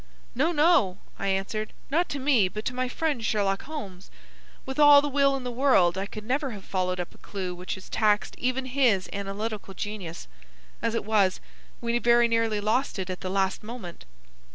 [0.33, 4.09] "No, no," I answered, "not to me, but to my friend Sherlock Holmes.
[4.65, 7.53] With all the will in the world, I could never have followed up a clue
[7.53, 10.27] which has taxed even his analytical genius.
[10.81, 11.39] As it was,
[11.81, 14.03] we very nearly lost it at the last moment."